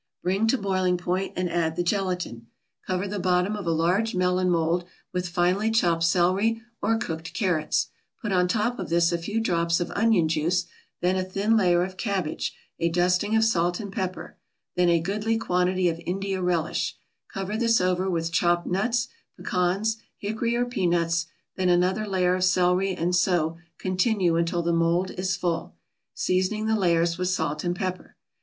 Bring 0.23 0.47
to 0.47 0.57
boiling 0.57 0.97
point, 0.97 1.33
and 1.35 1.47
add 1.47 1.75
the 1.75 1.83
gelatin. 1.83 2.47
Cover 2.87 3.07
the 3.07 3.19
bottom 3.19 3.55
of 3.55 3.67
a 3.67 3.71
large 3.71 4.15
melon 4.15 4.49
mold 4.49 4.83
with 5.13 5.29
finely 5.29 5.69
chopped 5.69 6.01
celery 6.01 6.59
or 6.81 6.97
cooked 6.97 7.35
carrots, 7.35 7.89
put 8.19 8.31
on 8.31 8.47
top 8.47 8.79
of 8.79 8.89
this 8.89 9.11
a 9.11 9.19
few 9.19 9.39
drops 9.39 9.79
of 9.79 9.91
onion 9.91 10.27
juice, 10.27 10.65
then 11.01 11.17
a 11.17 11.23
thin 11.23 11.55
layer 11.55 11.83
of 11.83 11.97
cabbage, 11.97 12.55
a 12.79 12.89
dusting 12.89 13.35
of 13.35 13.43
salt 13.43 13.79
and 13.79 13.91
pepper, 13.93 14.35
then 14.75 14.89
a 14.89 14.99
goodly 14.99 15.37
quantity 15.37 15.87
of 15.87 16.01
India 16.07 16.41
relish; 16.41 16.97
cover 17.31 17.55
this 17.55 17.79
over 17.79 18.09
with 18.09 18.31
chopped 18.31 18.65
nuts, 18.65 19.07
pecans, 19.37 19.97
hickory 20.17 20.55
or 20.55 20.65
peanuts, 20.65 21.27
then 21.57 21.69
another 21.69 22.07
layer 22.07 22.33
of 22.33 22.43
celery, 22.43 22.95
and 22.95 23.15
so 23.15 23.55
continue 23.77 24.35
until 24.35 24.63
the 24.63 24.73
mold 24.73 25.11
is 25.11 25.35
full, 25.35 25.75
seasoning 26.15 26.65
the 26.65 26.75
layers 26.75 27.19
with 27.19 27.27
salt 27.27 27.63
and 27.63 27.75
pepper. 27.75 28.15